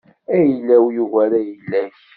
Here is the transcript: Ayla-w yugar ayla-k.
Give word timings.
Ayla-w 0.35 0.85
yugar 0.95 1.31
ayla-k. 1.39 1.95